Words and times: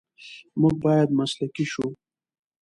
موږ 0.59 0.75
باید 0.85 1.09
مسلکي 1.19 1.65
شو. 1.71 1.87